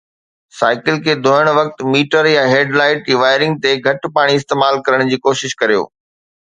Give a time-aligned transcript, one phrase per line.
[0.59, 5.09] cycle کي ڌوئڻ وقت، ميٽر يا هيڊ لائيٽ جي وائرنگ تي گهٽ پاڻي استعمال ڪرڻ
[5.13, 5.89] جي ڪوشش ڪريو